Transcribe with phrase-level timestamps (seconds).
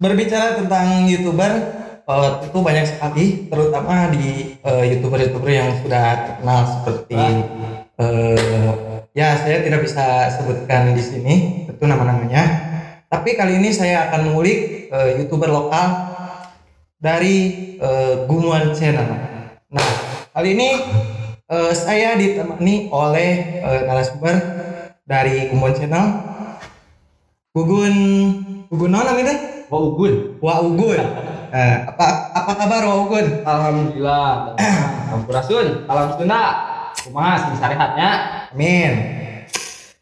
[0.00, 1.52] Berbicara tentang youtuber,
[2.08, 7.20] uh, itu banyak sekali, terutama di uh, youtuber-youtuber yang sudah terkenal seperti
[8.00, 11.34] uh, ya saya tidak bisa sebutkan di sini
[11.68, 12.72] itu nama-namanya.
[13.12, 16.16] Tapi kali ini saya akan mengulik uh, youtuber lokal
[16.96, 19.04] dari uh, Gumuan Channel.
[19.68, 19.88] Nah
[20.32, 20.80] kali ini
[21.44, 24.34] uh, saya ditemani oleh uh, narasumber
[25.04, 26.06] dari Gumuan Channel,
[27.52, 27.96] Gugun
[28.72, 29.59] Gugun non namanya?
[29.70, 30.14] Wah Ugun.
[30.42, 30.98] Wah Ugun.
[31.54, 33.26] Eh, apa apa kabar Wah Ugun?
[33.46, 34.58] Alhamdulillah.
[35.14, 35.86] Sampurasun.
[35.86, 36.42] Salam Sunda.
[37.06, 38.10] Kumaha sing sarehatnya?
[38.50, 38.92] Amin.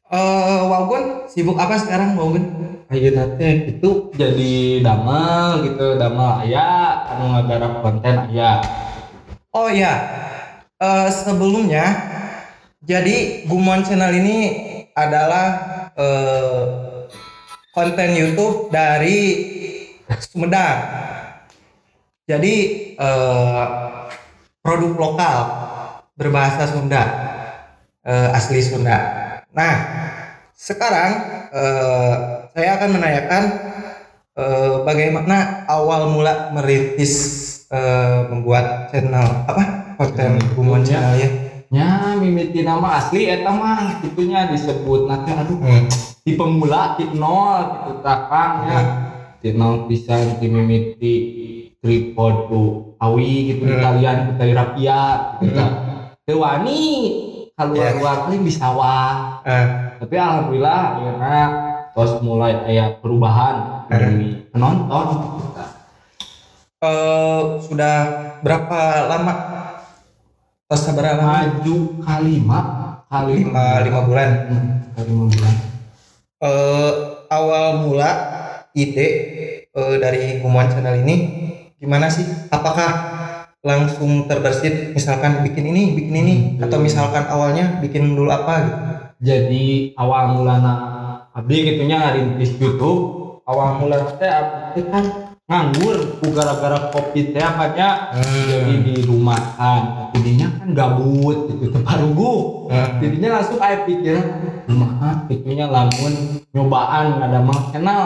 [0.08, 2.44] Eh, Wah Ugun sibuk apa sekarang Wah Ugun?
[2.88, 8.64] Ayeuna teh itu jadi damel gitu, damel aya anu ngagarap konten aya.
[9.52, 9.92] Oh ya,
[10.80, 11.84] eh, sebelumnya
[12.80, 14.38] jadi Gumon Channel ini
[14.96, 15.46] adalah
[15.92, 16.88] eh,
[17.76, 19.18] konten YouTube dari
[20.16, 20.78] Sumedang.
[22.28, 22.54] Jadi
[22.96, 23.66] eh,
[24.60, 25.38] produk lokal
[26.16, 27.02] berbahasa Sunda,
[28.04, 28.98] eh, asli Sunda.
[29.52, 29.74] Nah,
[30.52, 31.10] sekarang
[31.52, 32.14] eh,
[32.52, 33.42] saya akan menanyakan
[34.36, 37.14] eh, bagaimana awal mula merintis
[37.72, 41.30] eh, membuat channel apa konten Gumon Channel ya.
[41.68, 45.60] Nya mimiti nama asli eta mah gitunya disebut nanti aduh
[46.24, 49.07] di pemula di nol gitu takang ya di
[49.54, 51.16] nol bisa di mimiti
[51.78, 52.62] tripod tu
[52.98, 53.84] awi gitu di Hmm.
[53.86, 55.62] kalian kita rapiat gitu
[56.26, 56.80] teu wani
[57.54, 59.42] keluar luar teh bisa wah.
[59.42, 59.66] Eh,
[59.98, 61.42] tapi alhamdulillah akhirnya
[61.90, 65.06] terus mulai aya perubahan dari penonton.
[65.10, 65.62] Gitu.
[66.78, 67.96] eh, sudah
[68.44, 68.78] berapa
[69.10, 69.34] lama?
[70.68, 72.60] Terus berapa maju kalima
[73.08, 74.30] kali Lima, lima bulan.
[74.46, 75.54] Hmm, kali lima bulan.
[76.38, 76.92] Eh,
[77.32, 78.10] awal mula
[78.76, 79.08] ide
[79.68, 81.16] eh, dari Gumuan Channel ini
[81.78, 82.24] gimana sih?
[82.50, 83.16] Apakah
[83.62, 88.78] langsung terbersit misalkan bikin ini, bikin ini, atau misalkan awalnya bikin dulu apa gitu?
[89.18, 90.74] jadi awal mulana
[91.34, 98.12] abdi gitunya ngarintis YouTube awal mulana teh abdi kan nganggur ku gara-gara kopi teh apanya
[98.12, 98.44] Hmm.
[98.52, 103.00] jadi di rumahan jadinya kan gabut gitu teparugu Hmm.
[103.00, 104.26] jadinya langsung aya pikiran
[104.68, 108.04] rumahan gitunya lamun nyobaan ada mah channel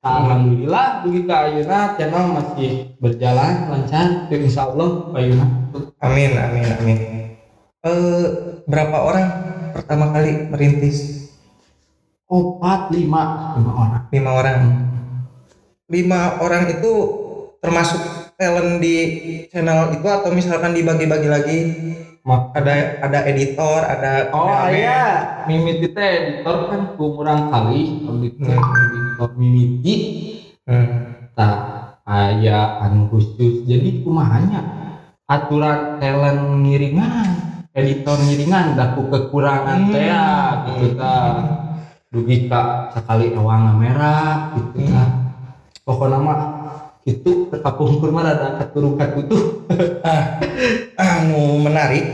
[0.00, 5.46] Alhamdulillah begitu ayeuna channel masih berjalan lancar ya insya Allah ayeuna
[6.00, 6.98] Amin, amin, amin.
[7.80, 8.26] Eh,
[8.64, 9.26] berapa orang
[9.70, 11.28] pertama kali merintis?
[12.26, 14.58] opat lima lima orang Lima orang.
[15.90, 16.92] Lima orang itu
[17.58, 17.98] termasuk
[18.38, 18.96] talent di
[19.50, 21.58] channel itu atau misalkan dibagi-bagi lagi?
[22.30, 24.76] Ada ada editor, ada Oh kameramen.
[24.76, 25.02] iya,
[25.50, 28.22] mimiti teh editor kan kumurang kali, Hmm.
[28.22, 29.94] editor mimiti,
[30.62, 31.26] Hmm.
[31.34, 31.58] tak
[32.06, 33.66] aya anu khusus.
[33.66, 34.62] Jadi kumahanya
[35.26, 37.28] aturan talent ngiringan,
[37.74, 39.92] editor ngiringan, dah ku kekurangan Hmm.
[39.96, 40.24] teh ya,
[40.70, 41.14] gitu ta.
[42.14, 45.02] Dugi ka sekali ewang kamera gitu ta.
[45.90, 46.38] Pokoknya mah
[47.02, 49.66] itu kapungkur mah ada keturukan utuh.
[50.06, 50.38] Ah,
[50.94, 52.06] anu menarik.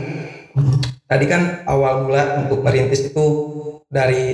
[1.05, 3.25] Tadi kan awal mula untuk merintis itu
[3.85, 4.33] dari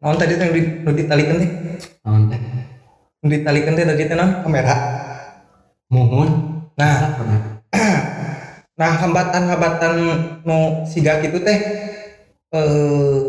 [0.00, 1.50] naon tadi di nu ditalikan teh?
[2.08, 2.40] Naon teh?
[3.20, 4.40] Ditalikan teh tadi teh naon?
[4.48, 4.74] kamera.
[5.92, 6.28] Muhun.
[6.80, 7.20] Nah,
[8.80, 9.92] nah hambatan-hambatan
[10.40, 11.58] nu sigak itu teh
[12.56, 13.20] eh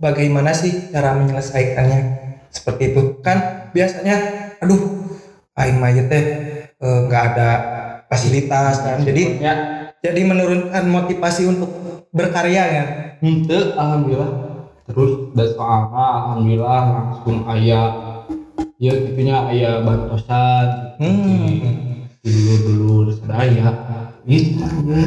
[0.00, 2.00] bagaimana sih cara menyelesaikannya
[2.48, 4.16] seperti itu kan biasanya
[4.60, 4.80] aduh
[5.58, 6.24] aing mah teh
[6.80, 7.50] eh, nggak ada
[8.10, 9.52] fasilitas kan jadi ya
[10.00, 11.70] jadi menurunkan motivasi untuk
[12.10, 12.88] berkarya kan
[13.20, 14.32] Henteu, alhamdulillah.
[14.88, 17.80] Terus dan soalnya alhamdulillah langsung aya
[18.80, 22.08] ya gitunya aya bantosan Hmm.
[22.24, 23.72] dulu dulu sadaya
[24.24, 25.04] gitu ya.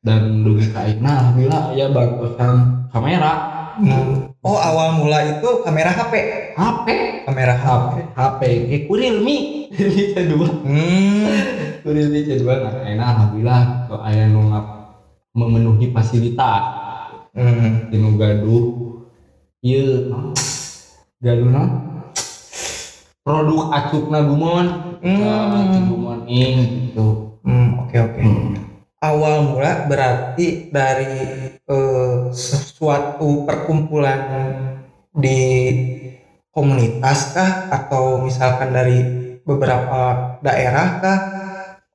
[0.00, 2.56] dan dugi ka ayeuna alhamdulillah aya bantosan
[2.88, 3.32] kamera
[3.76, 4.25] Hmm.
[4.46, 6.14] Oh awal mula itu kamera HP
[6.54, 6.86] HP
[7.26, 8.40] kamera HP HP
[8.70, 9.36] eh kurilmi
[9.74, 10.46] ini dua.
[10.62, 11.26] Hmm.
[11.84, 12.54] kurilmi dua.
[12.62, 13.62] Nah ayeuna alhamdulillah.
[13.90, 14.74] Kok aya nu ngap-
[15.34, 16.62] memenuhi fasilitas.
[17.34, 17.90] Hmm.
[17.90, 18.66] Tinu gaduh.
[19.60, 20.14] Iya.
[21.18, 21.68] Gaduh nah.
[23.26, 24.66] Produk acukna gumon.
[25.02, 25.18] Hmm.
[25.18, 26.56] Nah, Gumon ing
[26.94, 27.36] gitu.
[27.42, 28.22] Hmm, oke oke.
[29.02, 31.20] Awal mula berarti dari
[31.62, 32.16] eh,
[32.76, 34.20] sesuatu perkumpulan
[35.16, 35.40] di
[36.52, 39.00] komunitas kah atau misalkan dari
[39.48, 41.18] beberapa daerah kah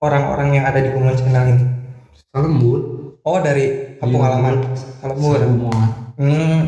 [0.02, 1.66] orang-orang yang ada di Gumon Channel ini?
[2.34, 2.82] Lembut
[3.22, 4.34] Oh dari kampung Iya.
[4.34, 4.56] halaman
[5.06, 5.38] Kalembur.
[5.46, 5.88] Gumon
[6.18, 6.62] Hmm.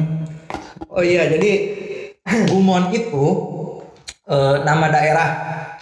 [0.93, 1.51] Oh iya jadi
[2.53, 3.25] Gumon itu
[4.29, 5.29] eh, nama daerah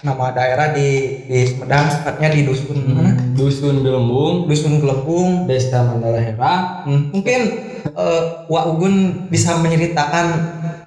[0.08, 4.46] nama daerah di di Sumedang tepatnya di dusun mana dusun Gelembung.
[4.48, 5.46] Dusun Gelembung.
[5.46, 6.86] Desa Mandala Hera.
[6.88, 7.40] Hmm, mungkin
[7.86, 10.28] eh, Wak Ugun bisa menceritakan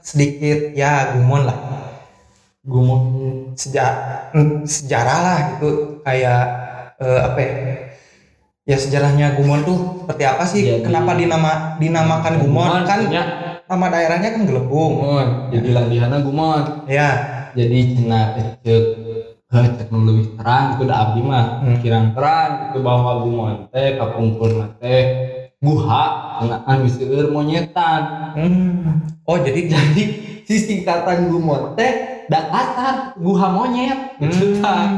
[0.00, 1.58] sedikit ya gumon lah.
[2.64, 3.00] Gumon
[3.56, 3.92] sejak
[4.32, 6.00] hmm, sejarah lah gitu.
[6.04, 6.42] Kayak
[7.00, 7.52] eh, apa ya?
[8.64, 10.62] Ya sejarahnya Gumon tuh seperti apa sih?
[10.64, 13.24] Jadi- kenapa dinama dinamakan Gumon kan punya
[13.64, 14.92] nama daerahnya kan Gelembung.
[15.00, 17.08] Gumon jadi landihana Gumon ya
[17.54, 19.03] jadi cina cek
[19.54, 21.46] cek nu lebih terang itu udah abdi mah.
[21.62, 21.76] Hmm.
[21.78, 24.50] kirang terang itu bahwa Gumon teh kapungkur
[24.82, 25.02] teh
[25.62, 26.04] guha
[26.42, 28.02] cenaan wiseur monyetan.
[28.34, 29.06] Hmm.
[29.22, 30.02] oh jadi jadi
[30.42, 34.18] si singkatan Gumon teh da kasar guha monyet.
[34.18, 34.62] Gitu Hmm.
[34.64, 34.88] kan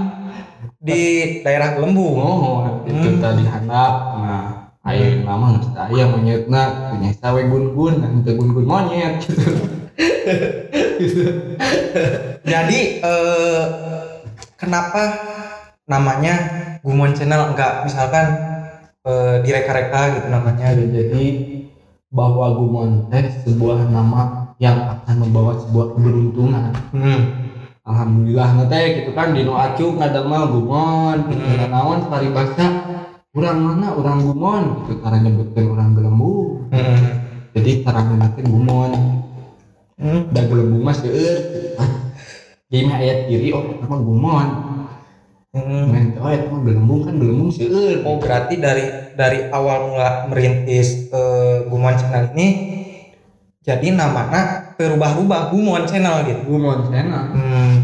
[0.79, 1.03] di
[1.43, 3.19] daerah Gelembung oh itu Hmm.
[3.19, 3.93] tadi handap
[4.23, 4.47] nah
[4.87, 6.63] ayo nama nggak aya monyetna
[6.95, 9.19] punya sawe gun-gun dan teu gun-gun monyet.
[10.97, 11.23] Gitu.
[12.53, 13.63] Jadi eh,
[14.57, 15.03] kenapa
[15.87, 16.35] namanya
[16.83, 18.27] Gumon Channel enggak misalkan
[19.07, 21.25] eh, direka-reka gitu namanya Ya, jadi
[22.11, 26.73] bahwa Gumon teh sebuah nama yang akan membawa sebuah keberuntungan.
[26.91, 27.21] hmm.
[27.87, 31.71] Alhamdulillah nanti gitu kan dino acu ngadamel Gumon, gitu Hmm.
[31.71, 32.67] naon paribasa
[33.31, 36.67] urang mana urang Gumon gitu cara nyebutkeun urang Gelembung.
[36.73, 37.05] Hmm.
[37.55, 38.91] Jadi cara nanti Gumon
[39.97, 40.29] Hmm.
[40.29, 41.39] da Gelembung mah seueur.
[42.67, 44.49] Jadi mah ayat kiri oh eta mah Gumon.
[45.55, 45.85] Hmm.
[45.89, 48.03] Men oh eta mah Gelembung kan Gelembung seueur.
[48.03, 52.49] Oh berarti dari dari awal mula merintis eh, Gumon Channel ini
[53.67, 56.43] jadi namanya berubah-ubah Gumon Channel gitu.
[56.55, 57.25] Gumon channel.
[57.35, 57.75] Hmm.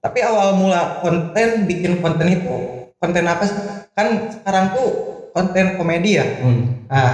[0.00, 2.56] Tapi awal mula konten bikin konten itu
[2.96, 3.56] konten apa sih?
[3.92, 4.88] Kan sekarang tuh
[5.36, 6.24] konten komedi ya.
[6.40, 6.88] Hmm.
[6.88, 7.12] Nah,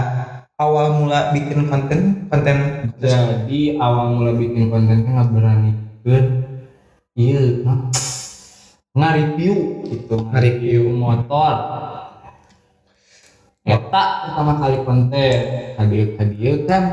[0.56, 5.70] awal mula bikin konten konten jadi awal mula bikin kontennya nggak berani
[6.00, 6.45] ke
[7.16, 7.88] iya mah
[8.96, 9.54] nge-review
[9.88, 10.92] gitu Nge-review.
[10.92, 11.52] motor
[13.66, 15.40] eta pertama kali konten
[15.74, 16.84] hadir hadir kan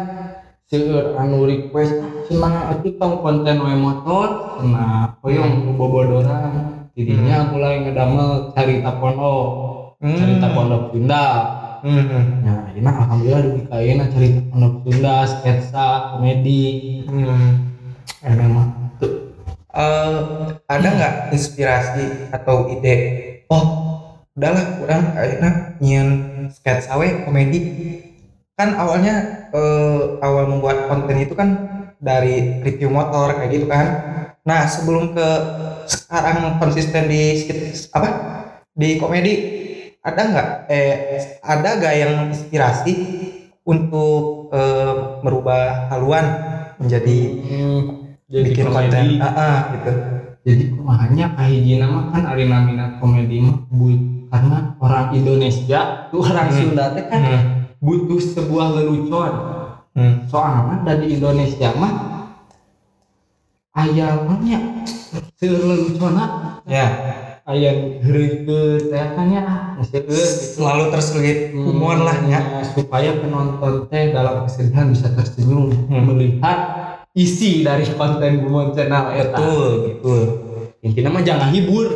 [0.65, 1.93] seueur anu request
[2.25, 9.47] cenah atuh tong konten we motor cenah hoyong bobodoran jadinya mulai ngedamel cerita pondok
[10.03, 10.19] Hmm.
[10.19, 11.25] cerita pondok Sunda
[11.79, 12.43] Hmm.
[12.43, 17.03] Nah, ini alhamdulillah di kaina cerita pondok Sunda, sketsa, komedi.
[17.07, 17.75] Hmm.
[18.23, 18.47] Ada
[19.73, 20.13] Eh,
[20.69, 22.95] ada nggak inspirasi atau ide?
[23.49, 23.65] Oh,
[24.37, 26.09] udahlah kurang akhirnya nyian
[26.53, 27.59] sketsa we komedi.
[28.53, 31.49] Kan awalnya eh, awal membuat konten itu kan
[31.97, 33.87] dari review motor kayak gitu kan.
[34.45, 35.27] Nah sebelum ke
[35.89, 37.49] sekarang konsisten di
[37.97, 38.09] apa
[38.77, 39.33] di komedi
[40.05, 42.93] ada nggak eh ada nggak yang inspirasi
[43.65, 46.25] untuk eh, merubah haluan
[46.77, 47.17] menjadi
[48.33, 48.89] jadi bikin komedi.
[48.89, 49.91] konten ah ah, gitu
[50.43, 56.49] Jadi kumahanya kahijina mah kan ari minat komedi mah bu- karena orang Indonesia tuh orang
[56.49, 56.57] Hmm.
[56.57, 57.41] Sunda teh kan Hmm.
[57.77, 59.31] butuh sebuah lelucon.
[59.93, 60.25] Hmm.
[60.25, 61.93] Soalnya dari Indonesia mah
[63.73, 64.07] aya
[64.39, 64.59] nya
[65.33, 66.23] seueur lelucona
[66.67, 66.87] ya
[67.43, 69.43] aya heureukeun teh kan ya
[69.81, 70.11] gitu.
[70.57, 76.03] selalu terselip humor lah ya Hmm, supaya penonton teh dalam kesedihan bisa tersenyum Hmm.
[76.03, 76.59] melihat
[77.13, 79.37] isi dari konten Gumon Channel eta.
[79.37, 80.23] betul betul
[80.83, 81.87] Intinya mah jangan hibur,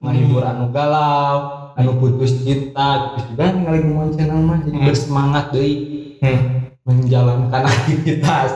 [0.00, 1.36] menghibur anu galau,
[1.76, 4.86] anu putus cinta, terus juga ningali Gumon Channel mah jadi Hmm.
[4.86, 5.74] bersemangat deui
[6.18, 6.40] Hmm.
[6.82, 8.50] menjalankan aktivitas.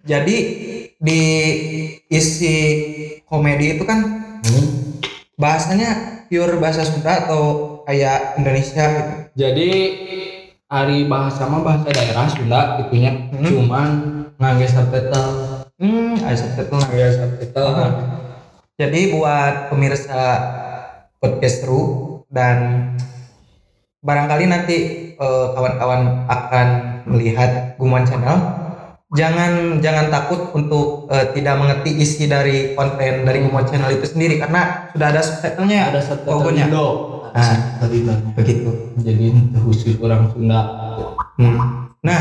[0.00, 0.36] jadi
[0.96, 1.22] di
[2.08, 2.56] isi
[3.22, 4.00] komedi itu kan
[4.40, 4.66] Hmm.
[5.36, 5.90] bahasanya
[6.26, 7.42] pure bahasa Sunda atau
[7.82, 9.70] kayak Indonesia gitu Jadi
[10.68, 13.64] hari bahasa mah bahasa daerah Sunda itunya Hmm.
[13.64, 13.88] cuman
[14.36, 15.64] ngangge subtitle.
[15.80, 17.68] hmm ada subtitle Ngangge subtitle.
[17.72, 17.90] Ah.
[18.78, 20.22] Jadi buat pemirsa
[21.18, 21.82] podcast seru
[22.30, 22.92] dan
[24.04, 24.76] barangkali nanti
[25.18, 26.68] eh, kawan-kawan akan
[27.10, 28.38] melihat Gumon Channel,
[29.08, 34.36] jangan jangan takut untuk eh, tidak mengerti isi dari konten dari Gumon Channel itu sendiri
[34.36, 36.64] karena sudah ada subtitlenya, Ada subtitle logonya.
[36.68, 36.86] Indo.
[37.32, 37.56] Ah.
[37.80, 38.34] Subtitle Indonya.
[38.36, 38.70] Begitu.
[39.00, 39.24] Jadi
[39.64, 40.60] khusus orang Sunda.
[41.40, 41.56] Hmm.
[42.04, 42.20] Nah,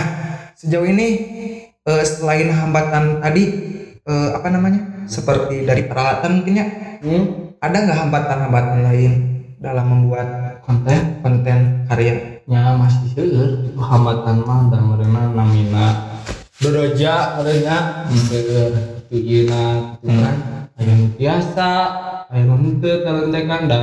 [0.56, 1.08] sejauh ini
[1.84, 3.44] eh, selain hambatan tadi
[4.01, 5.08] eh, apa namanya?
[5.08, 6.67] Seperti dari peralatan mungkin ya,
[6.98, 7.53] Hmm.
[7.62, 9.12] ada nggak hambatan-hambatan lain
[9.62, 10.27] dalam membuat
[10.67, 12.44] Konten konten karya?
[12.44, 15.86] nya masih seueur itu hambatan mah dan mereka namina
[16.57, 17.37] beroja
[19.07, 20.35] itu ieuna itu kan
[20.77, 21.69] aya nu biasa
[22.33, 23.79] aya nu henteu talentekan da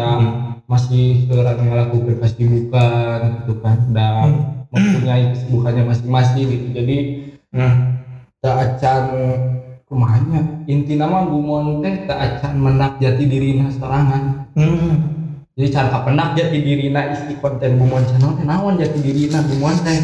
[0.64, 3.78] masih seueur anu ngalakukeun kesibukan gitu kan.
[3.92, 4.26] Da
[4.74, 6.66] mempunyai kesibukannya masing-masing gitu.
[6.74, 6.96] Jadi
[7.54, 8.02] Hmm.
[8.42, 9.14] da acan
[9.86, 14.98] kumanya inti nama gumon teh tak acan menak jati dirina sorangan Hmm.
[15.54, 20.00] jadi cara penak jati dirina isi konten gumon channel teh naon jati dirina gumon teh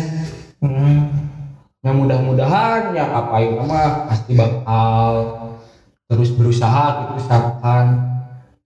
[1.81, 1.87] Hmm.
[1.89, 5.13] yang mudah-mudahan yang apa yang nama pasti bakal
[6.05, 7.87] terus berusaha gitu usahakan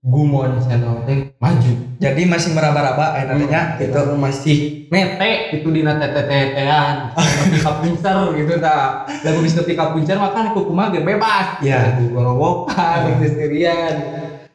[0.03, 4.19] gumon channel teh maju Jadi masih meraba-raba enaknya gitu gitu.
[4.19, 4.57] masih
[4.91, 10.91] mete itu dina tete-tetean ketika puncer gitu tak lagu bisa ketika puncer makan aku kumaha
[10.91, 11.95] ge bebas Iya.
[11.95, 13.95] Lagu gorowokan gitu sendirian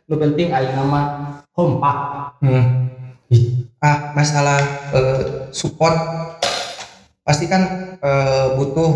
[0.05, 1.01] lu penting ayo nama
[1.55, 1.97] kompak
[2.43, 2.87] Hmm.
[3.79, 4.59] Ah, masalah
[4.91, 5.95] eh, support
[7.21, 8.91] pasti kan eh, butuh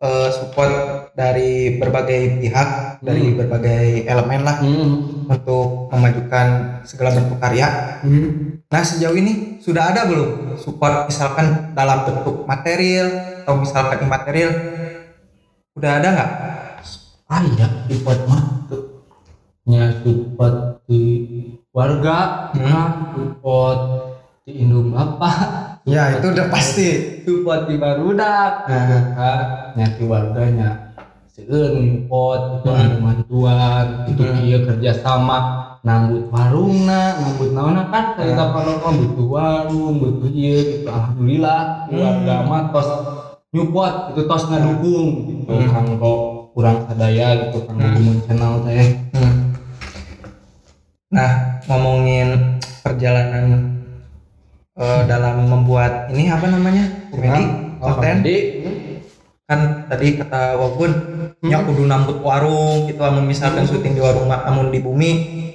[0.00, 0.72] eh, support
[1.12, 2.68] dari berbagai pihak,
[3.04, 3.38] dari Hmm.
[3.44, 5.28] berbagai elemen lah hmm.
[5.28, 8.00] untuk memajukan segala bentuk karya.
[8.00, 8.64] Hmm.
[8.72, 13.08] Nah, sejauh ini sudah ada belum support misalkan dalam bentuk material
[13.44, 14.52] atau misalkan imaterial?
[15.76, 16.32] Udah ada nggak?
[17.32, 18.42] ah iya support mah
[19.64, 21.00] nya support di
[21.72, 23.16] warga Hmm.
[23.16, 23.80] support
[24.44, 26.88] di indung bapak Ya, itu udah pasti.
[27.26, 29.38] support di barudak gitu kan
[29.74, 30.94] nyati warganya
[31.30, 31.74] seueur
[32.06, 32.98] pot itu Hmm.
[33.02, 34.38] bantuan itu Hmm.
[34.42, 35.38] dia kerjasama
[35.82, 41.98] nambut warungna nambut naona kan cerita panorama butuh warung butuh ieu gitu alhamdulillah Hmm.
[41.98, 42.88] warga mah tos
[43.50, 45.70] nyupport itu tos ngadukung gitu Hmm.
[45.70, 46.14] kanggo
[46.52, 48.18] kurang sadaya gitu kanggo Hmm.
[48.22, 49.34] channel teh Hmm.
[51.12, 51.30] Nah,
[51.68, 53.81] ngomongin perjalanan
[54.74, 56.84] eh, dalam membuat ini apa namanya?
[57.08, 57.44] Komedi,
[57.78, 58.22] Oh, konten.
[58.22, 58.36] komedi.
[59.42, 60.92] Kan tadi kata Wagun,
[61.42, 65.10] nya kudu nambut warung gitu amun misalkan syuting di warung amun di bumi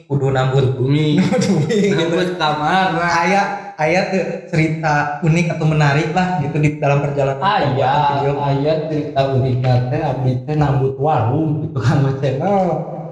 [0.06, 2.16] kudu nambut bumi bumi gitu.
[2.36, 8.32] kamar Aya aya tuh cerita unik atau menarik lah gitu di dalam perjalanan ayah video.
[8.44, 12.64] ayah cerita uniknya teh abdi teh nambut warung di tukang channel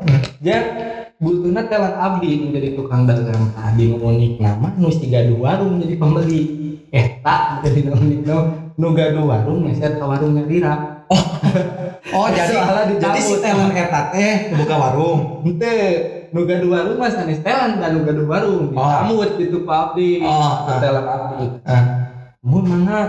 [0.05, 0.21] Hmm.
[0.38, 0.59] dia
[1.15, 6.41] butuhnya telan abdi menjadi tukang dagang tadi unik nama nu si gaduh warung jadi pembeli
[6.89, 8.38] eh tak jadi unik no
[8.75, 10.75] nu gaduh warung ngeser ke warungnya Rira
[12.07, 13.01] Oh, jadi Soalnya dicabut.
[13.03, 15.19] jadi si talent eta teh buka warung.
[15.43, 15.74] ente
[16.31, 18.84] nu gaduh warung mah sanes telan dan nu gaduh warung Oh.
[18.86, 20.29] dicamut gitu pak abdi Oh,
[20.65, 20.79] ah.
[20.79, 21.84] telan abdi Ah,
[22.41, 23.00] mun mana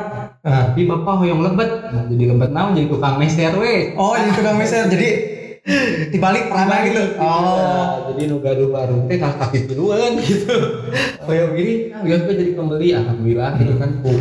[0.41, 0.63] ah.
[0.69, 4.57] tapi bapak hoyong lebet nah, jadi lebet naon jadi tukang meser weh Oh, jadi tukang
[4.57, 4.87] meser.
[4.87, 5.09] Jadi
[6.15, 7.03] dibalik pernah gitu.
[7.19, 7.27] Oh.
[7.27, 10.55] Oh, jadi nu gaduh baru teh kakak pipiluan gitu.
[11.27, 14.13] Kayak gini, nah, biar gue jadi pembeli, alhamdulillah gitu kan ku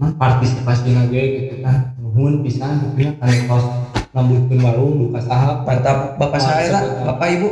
[0.00, 1.92] nah, partisipasi lagi gitu kan.
[2.00, 3.64] Nuhun pisan gitu ya kan kos
[4.10, 6.82] nambutkeun warung buka sahab Mantap Bapak saya lah.
[7.12, 7.48] Bapak Ibu.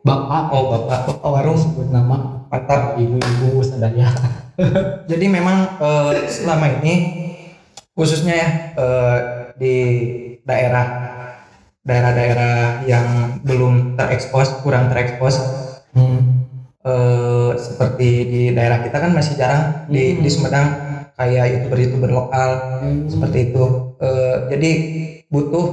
[0.00, 1.60] bapak Oh, Bapak Bapak warung.
[1.60, 2.96] sebut nama Mantap.
[2.96, 4.08] ibu-ibu sadaya.
[5.10, 6.94] Jadi memang eh, selama ini
[7.92, 8.48] khususnya ya
[8.80, 9.16] eh,
[9.60, 9.74] di
[10.48, 11.19] daerah
[11.80, 15.40] daerah-daerah yang belum terekspos, kurang terekspos
[15.90, 16.46] Hmm.
[16.80, 20.22] eh, seperti di daerah kita kan masih jarang di Hmm.
[20.22, 20.68] di Sumedang
[21.18, 22.50] kayak youtuber-youtuber lokal
[23.10, 23.64] seperti itu.
[24.00, 24.70] Eh, jadi
[25.28, 25.66] butuh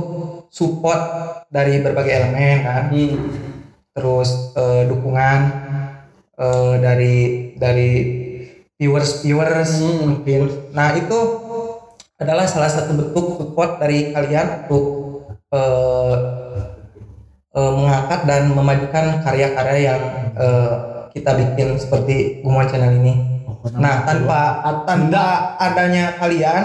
[0.50, 1.02] support
[1.48, 3.16] dari berbagai elemen kan, Hmm.
[3.96, 5.40] terus eh, dukungan
[6.38, 7.16] eh, dari
[7.58, 7.92] dari
[8.78, 10.18] viewers viewers Hmm.
[10.18, 10.72] mungkin.
[10.74, 11.20] Nah itu
[12.18, 14.97] adalah salah satu bentuk support dari kalian untuk
[15.52, 16.16] eh,
[17.56, 20.02] eh, mengangkat dan memajukan karya-karya yang
[20.36, 20.72] eh,
[21.14, 23.14] kita bikin seperti Gumon Channel ini.
[23.78, 25.26] Nah tanpa tanpa
[25.58, 26.64] adanya kalian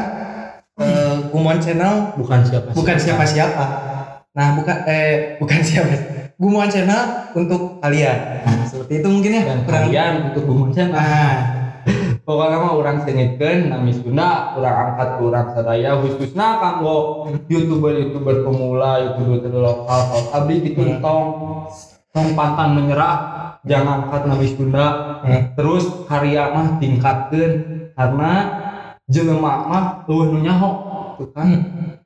[0.79, 3.65] eh, Gumon Channel bukan siapa bukan siapa-siapa.
[4.33, 5.95] Nah bukan eh bukan siapa.
[6.43, 8.43] Gumon Channel untuk kalian.
[8.43, 9.43] Nah, seperti itu mungkin ya.
[9.47, 11.62] dan kurang- kalian untuk gumun Nah,
[12.23, 16.99] pokoknya mah orang sengitkeun nami Sunda orang angkat ke orang sadaya khususnya kanggo
[17.51, 21.03] youtuber youtuber pemula youtuber lokal kalau abdi gitu Hmm.
[21.03, 21.27] tong
[22.15, 23.17] tong pantang menyerah
[23.67, 24.87] jangan angkat nami Sunda
[25.27, 27.53] hmm, terus karya mah tingkatkeun
[27.99, 28.33] karena
[29.11, 30.71] jelema mah nu nyaho
[31.19, 31.49] tuh kan.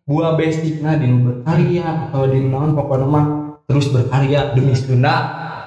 [0.07, 3.27] Buah basicna di berkarya atau di naon pokoknya mah
[3.67, 5.15] terus berkarya demi Sunda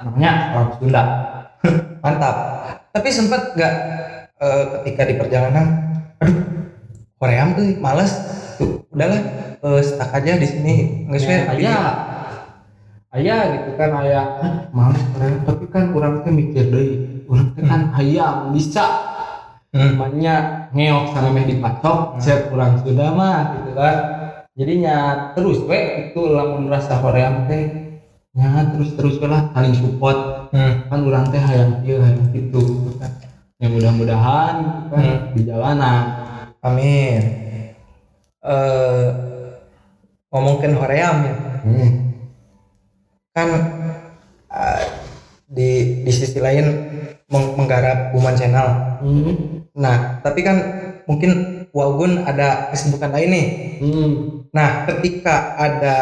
[0.00, 1.02] namanya orang Sunda
[2.02, 2.36] mantap.
[2.88, 3.74] Tapi sempat nggak
[4.40, 5.66] eh, ketika di perjalanan,
[6.18, 6.36] aduh,
[7.20, 8.12] Korea tuh males.
[8.56, 9.20] Tuh, udahlah,
[9.60, 10.74] eh, stuck aja di sini.
[11.06, 11.36] Nggak sesuai.
[11.36, 11.82] Ya, ayah
[13.10, 16.90] ayah gitu kan ayah "Ah, males keren tapi kan orang teh mikir deh
[17.26, 18.86] orang teh kan hayang bisa
[19.70, 19.94] Hmm.
[19.94, 23.96] namanya ngeok sama meh dipacok saya kurang sudah mah gitu kan
[24.58, 27.94] jadinya terus we itu lamun rasa hoream teh
[28.34, 30.90] nya terus terus lah saling support Hmm.
[30.90, 32.89] kan orang teh hayang ieu hayang gitu
[33.60, 34.54] ya mudah-mudahan
[34.88, 35.18] kan Hmm.
[35.32, 36.04] di jalanan
[36.60, 37.20] Amin.
[38.40, 39.08] Eh,
[40.28, 41.34] ngomongin Hoream ya.
[41.60, 41.90] hmm.
[43.30, 43.48] kan
[44.46, 44.84] eh,
[45.46, 45.70] di
[46.02, 46.66] di sisi lain
[47.26, 48.68] meng- menggarap Buman Channel.
[49.00, 49.32] Hmm.
[49.72, 50.56] Nah, tapi kan
[51.04, 51.30] mungkin
[51.70, 53.46] Wagun ada kesibukan lain nih.
[53.78, 54.12] Hmm.
[54.50, 55.94] Nah, ketika ada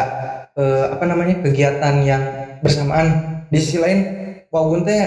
[0.53, 2.23] eh, apa namanya kegiatan yang
[2.59, 3.07] bersamaan
[3.47, 3.99] di sisi lain
[4.49, 4.99] Wagun teh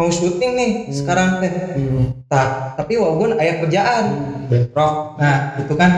[0.00, 1.52] mau syuting nih sekarang teh.
[1.76, 2.24] Hmm.
[2.24, 4.04] Tah, tapi Wagun aya kerjaan.
[4.48, 5.20] Bentrok.
[5.20, 5.90] Nah, itu kan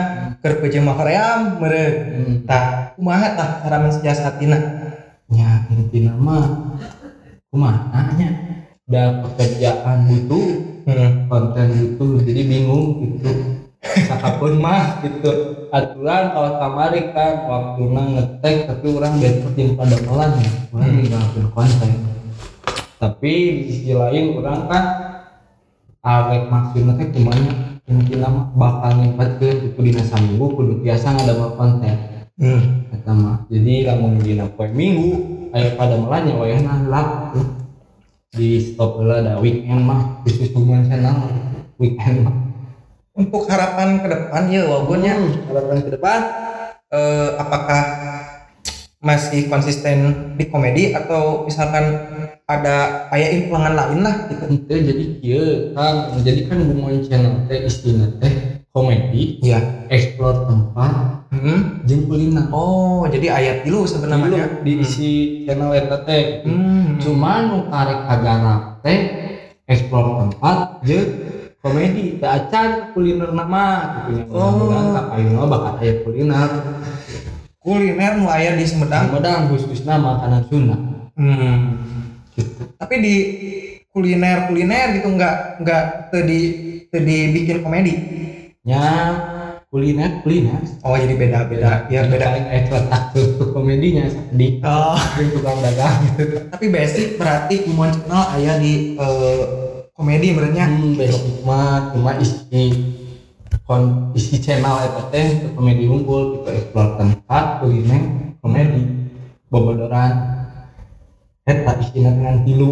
[0.43, 1.95] keur PJ Makaream meureun.
[1.95, 2.35] Hmm.
[2.43, 4.59] Tah, kumaha tah cara mensiasatina?
[5.31, 6.67] Ya inti nama
[7.47, 8.29] kumaha nya
[8.85, 10.45] da pekerjaan butuh
[10.83, 11.31] Hmm.
[11.31, 13.31] konten butuh jadi bingung gitu
[14.03, 15.31] sakapun mah gitu
[15.71, 20.31] aturan kalau kamari kan waktu ngetek tapi orang bentrok yang pada malam
[20.75, 21.49] orang Hmm.
[21.55, 21.91] konten
[23.03, 24.85] tapi di sisi lain orang kan
[26.07, 27.51] awet maksudnya teh kumanya
[27.83, 32.89] inti nama bakal nyempatkeun itu dina saminggu kudu biasa ngadamel konten Hmm.
[32.89, 33.45] Eta mah.
[33.45, 35.21] Jadi lamun dina poe Minggu
[35.53, 37.45] aya pada melanya wayahna lap tuh.
[38.33, 41.29] Di stop heula da weekend mah khusus hubungan channel
[41.77, 42.33] weekend mah.
[43.13, 45.13] Untuk harapan ke depan ya Wagunnya
[45.45, 46.19] harapan ke depan
[46.89, 47.83] eh, apakah
[49.03, 49.97] masih konsisten
[50.39, 51.83] di komedi atau misalkan
[52.47, 54.45] ada kayak implangan lain lah gitu.
[54.47, 58.31] itu jadi kieu kan jadi kan hubungan channel teh istina teh
[58.71, 59.59] komedi Iya.
[59.91, 61.81] explore tempat Hmm.
[61.89, 64.61] jeung kuliner Oh, jadi ayat dulu sebenarnya.
[64.61, 67.01] Diisi channel eta teh Hmm.
[67.01, 68.99] cuman nu karek kagarap teh
[69.65, 71.09] explore tempat jeung
[71.59, 73.65] komedi teu acan kuliner nama
[74.07, 74.51] gitu nya Oh.
[74.53, 76.49] mudah-mudahan bakal aya kuliner
[77.63, 79.09] kuliner nu aya di Sumedang.
[79.09, 80.75] Sumedang khususna makanan Sunda
[81.13, 81.77] Hmm.
[82.33, 83.15] gitu Tapi di
[83.87, 86.39] kuliner kuliner gitu nggak nggak tadi
[86.89, 87.93] tadi bikin komedi.
[88.65, 88.81] nya
[89.69, 92.25] kuliner kuliner Oh jadi beda beda biar beda.
[92.25, 92.45] paling
[93.13, 94.97] tuh komedinya di Oh.
[95.13, 99.41] di tukang dagang gitu Tapi basic berarti Kumon Channel aya di eh,
[99.93, 102.65] komedi berarti hmm, basic mah cuma isi
[103.61, 108.03] kon isi channel eta teh untuk komedi unggul gitu explore tempat kuliner
[108.41, 108.83] komedi
[109.47, 110.13] bobodoran
[111.45, 112.71] eta isina dengan tilu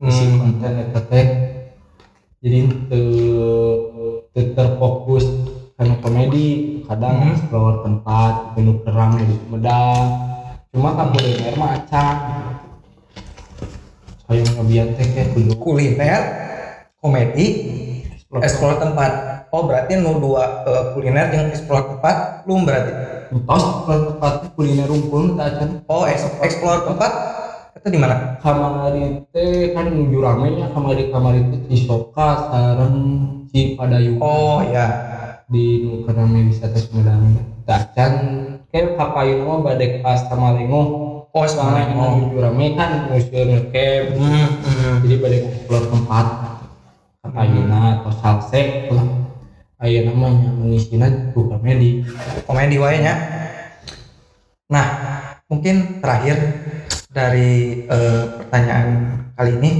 [0.00, 0.38] isi Hmm.
[0.40, 1.26] konten eta teh
[2.40, 3.06] jadi teu
[4.54, 5.26] terfokus
[5.74, 6.46] karena komedi
[6.86, 7.32] kadang Hmm.
[7.34, 10.04] explore tempat penuh kerang di Sumedang
[10.72, 12.18] cuma kan kuliner mah acang
[14.24, 16.22] saya ngabian teh kayak kuliner
[16.96, 17.46] komedi
[18.40, 19.33] explore tempat.
[19.54, 22.90] Oh berarti nu dua eh, kuliner yang explore tempat belum berarti.
[23.46, 24.90] tos explore tempat kuliner
[25.38, 27.10] tak acan Oh eks- explore tempat
[27.74, 28.34] itu di mana?
[28.38, 32.98] kamari teh kan menuju rame nya kamari kamari teh Cisoka sareng
[33.46, 34.86] Cipadayung Oh ya.
[35.46, 38.12] di nu rame wisata Sumedang Dacan
[38.70, 40.82] kayak kapayu nama badek pas sama lengo
[41.30, 41.94] Oh soalnya sebenarnya.
[41.94, 44.94] yang menuju rame kan museum ngecamp Hmm, hmm.
[45.02, 46.26] jadi badek explore tempat
[47.20, 49.23] kapayuna atau salse lah
[49.84, 52.00] ayo namanya mengisina tuh komedi.
[52.48, 53.14] Komedi wae nya.
[54.72, 54.86] Nah,
[55.44, 56.40] mungkin terakhir
[57.12, 58.88] dari eh, pertanyaan
[59.36, 59.72] kali ini.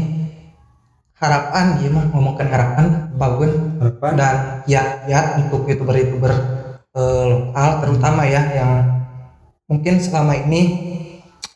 [1.15, 2.87] Harapan gimana ngomongkan harapan
[3.17, 4.13] Bagun harapan?
[4.13, 4.37] Dan
[4.69, 6.33] kiat-kiat untuk youtuber-youtuber
[6.93, 9.09] eh, lokal terutama ya yang
[9.65, 10.63] mungkin selama ini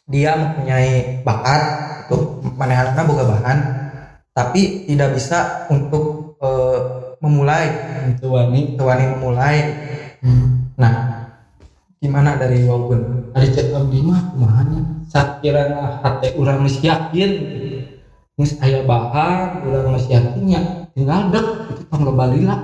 [0.09, 1.63] dia mempunyai bakat
[2.09, 3.59] untuk manehanna boga bahan
[4.33, 6.79] tapi tidak bisa untuk eh,
[7.21, 8.79] memulai itu wani.
[8.79, 9.59] Wani memulai
[10.79, 11.27] nah
[11.99, 17.31] gimana dari Wagun ada cek abdi mah kumahanya sakirana hati urang geus yakin.
[18.39, 22.57] Geus aya bahan urang geus yakinnya tinggal dek itu tong lila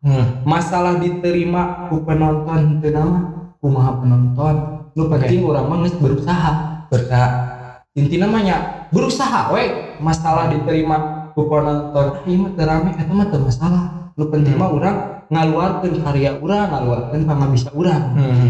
[0.00, 0.44] hmm.
[0.48, 4.56] masalah diterima ku penonton teu nama kumaha penonton?
[4.96, 6.52] Lu penting urang mah geus berusaha.
[6.88, 7.28] Berusaha.
[7.92, 13.42] Inti namanya berusaha we masalah diterima ku penonton ieu mah teu rame eta mah teu
[13.44, 14.96] masalah lu penting mah urang
[15.30, 18.48] ngaluarkeun karya urang ngaluarkeun pangabisa urang hmm.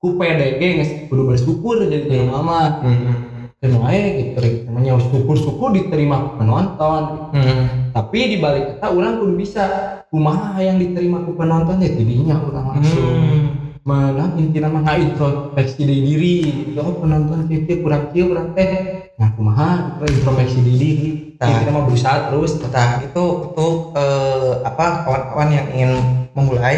[0.00, 3.14] ku PDG geus kudu bersyukur jadi jelema mah Hmm.
[3.56, 4.54] dan wae gitu rek.
[4.68, 7.92] namanya syukur-syukur diterima penonton Hmm.
[7.92, 9.64] tapi di balik kata orang kudu bisa
[10.08, 13.46] kumaha yang diterima ku penonton ya tidinya orang langsung Hmm.
[13.84, 16.34] mana inti nama nggak introspeksi diri diri
[16.72, 18.72] gitu oh penonton TV kurang kieu kurang teh
[19.14, 21.48] nah kumaha introspeksi diri diri Nah.
[21.52, 25.92] inti nama berusaha terus Nah, itu untuk eh, apa kawan-kawan yang ingin
[26.32, 26.76] memulai.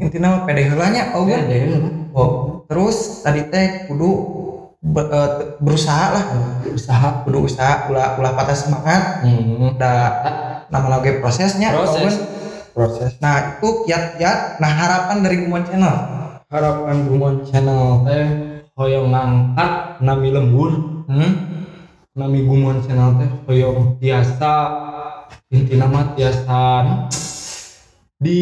[0.00, 1.44] Intinya pede heulanya oh deh
[2.16, 4.10] Oh, terus tadi teh kudu
[4.82, 5.30] be- eh,
[5.62, 6.24] berusaha lah.
[6.66, 7.22] Berusaha.
[7.22, 9.22] Kudu usaha ulah ulah patah semangat.
[9.22, 9.78] Hmm.
[9.78, 9.92] da
[10.68, 12.14] nama lagi prosesnya proses.
[12.74, 13.10] Proses.
[13.22, 15.94] Nah itu kiat-kiat nah harapan dari Gumon Channel.
[16.48, 18.26] Harapan Gumon channel teh
[18.72, 20.70] hoyong ngangkat nami lembur.
[21.08, 21.57] Hmm?
[22.18, 24.52] Nami gumon channel teh hoyong biasa
[25.54, 26.60] inti nama biasa
[28.18, 28.40] di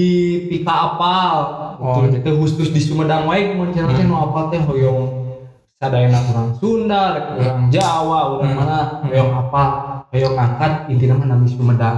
[0.48, 1.36] pika apal.
[1.76, 5.28] Oh, itu khusus di Sumedang wae gumon channel teh nu apal teh hoyong
[5.76, 8.56] sadayana orang Sunda rek orang Jawa orang Hmm.
[8.56, 9.62] mana hoyong apa
[10.08, 11.96] hoyong ngangkat inti nama nami Sumedang.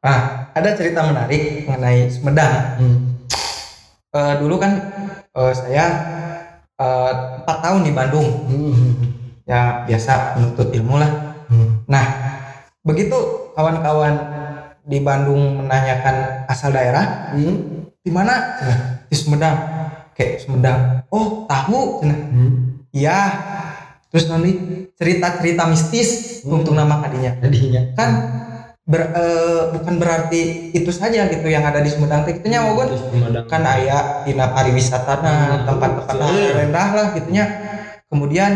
[0.00, 2.80] Ah ada cerita menarik mengenai Sumedang.
[2.80, 2.96] Hmm.
[4.16, 4.72] Eh, dulu kan
[5.36, 5.84] eh, saya
[6.80, 7.12] eh,
[7.44, 8.28] empat tahun di Bandung.
[8.48, 9.09] Hmm.
[9.50, 11.10] Ya biasa menuntut ilmu lah
[11.50, 11.82] Hmm.
[11.90, 12.06] nah
[12.86, 13.18] begitu
[13.58, 14.14] kawan-kawan
[14.86, 17.90] di Bandung menanyakan asal daerah Hmm.
[17.98, 18.78] di mana Cenah,
[19.10, 19.56] di Sumedang
[20.14, 22.50] kayak Sumedang oh tahu cenah Hmm.
[22.94, 23.18] iya
[24.06, 24.54] terus nanti
[24.94, 26.62] cerita-cerita mistis Hmm.
[26.62, 28.10] untuk nama kadinya jadinya kan
[28.86, 32.78] ber- eh, bukan berarti itu saja gitu yang ada di Sumedang teh Itunya mau
[33.46, 35.66] kan aya dina pariwisata Hmm.
[35.66, 36.50] tempat-tempat Iya.
[36.62, 37.44] rendah lah gitunya
[38.06, 38.50] kemudian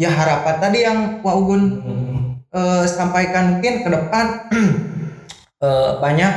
[0.00, 2.20] ya harapan tadi yang Wak Ugun Hmm.
[2.48, 4.26] eh, sampaikan mungkin ke depan
[5.64, 6.32] eh, banyak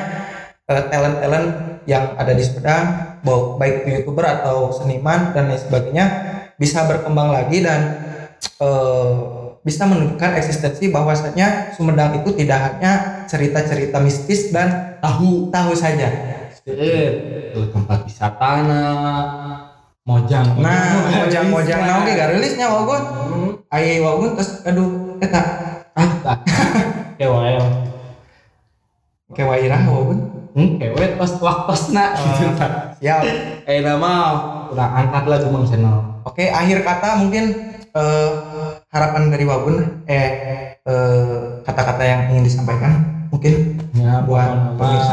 [0.68, 1.48] eh, talent-talent
[1.88, 6.06] yang ada di Sumedang mau baik youtuber atau seniman dan lain sebagainya
[6.60, 7.82] bisa berkembang lagi dan
[8.60, 9.12] eh,
[9.64, 16.12] bisa menunjukkan eksistensi bahwasanya Sumedang itu tidak hanya cerita-cerita mistis dan tahu tahu saja
[17.56, 18.52] tuh tempat wisata
[20.04, 23.33] mojang nah mojang-mojang nah oke gak rilisnya wagun Hmm.
[23.74, 25.42] Ayah wagun terus aduh eta
[25.98, 26.10] ah.
[26.24, 26.40] Tak.
[27.20, 27.58] Kewae
[29.34, 30.20] kewa irah wagun
[30.54, 32.98] hmm kewae tos waktos na gitu tak.
[33.02, 33.24] Siap.
[33.66, 34.12] Eh nama.
[34.74, 38.32] Udah angkat lagi mang channel Oke, akhir kata mungkin eh,
[38.90, 40.30] harapan dari Wagun eh
[40.82, 45.04] eh, kata-kata yang ingin disampaikan mungkin ya Buat buat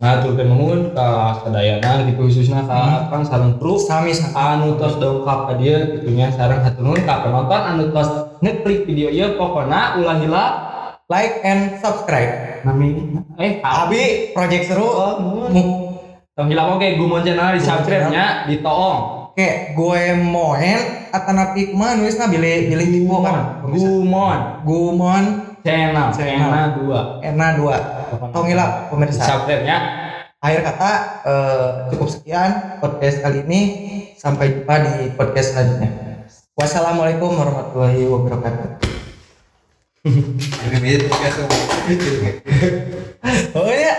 [0.00, 0.24] pemirsa.
[0.24, 5.54] ngaturkeun nuhun ka sadayana gitu khususnya ka kan sareng kru sami anu tos dongkap ka
[5.60, 8.08] dia gitunya sareng hatur nuhun ka penonton anu tos
[8.40, 10.44] ngeklik video ieu pokona ulah hila
[11.10, 12.64] like and subscribe.
[12.64, 12.96] nami
[13.36, 14.88] eh Abi project seru.
[14.88, 15.52] Oh, nuhun.
[16.32, 21.70] Tong hilang oke gumon channel di subscribe nya di toong Oke, gue moen atau napi
[21.70, 23.62] kumaha nulisna bilih bilih tipe kan.
[23.62, 25.24] gumon Gumon
[25.62, 26.50] channel Channel.
[26.50, 27.99] channel dua Ena 2.
[28.10, 29.22] Tongila di pemirsa.
[29.22, 29.78] subscribe nya
[30.40, 30.90] Akhir kata
[31.28, 33.60] eh, cukup sekian podcast kali ini.
[34.16, 36.24] Sampai jumpa di podcast selanjutnya.
[36.56, 38.68] Wassalamualaikum warahmatullahi wabarakatuh.
[43.52, 43.94] Oh ya,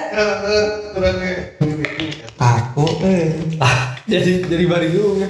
[2.41, 3.38] aku eh.
[4.10, 5.21] jadi jadi bari dulu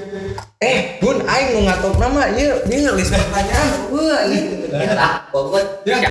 [0.62, 3.67] Eh, Bun, aing nu ngatok nama, iya, dia ngelis pertanyaan.
[3.91, 4.70] Wah, ini.
[4.70, 6.08] Kita, pokoknya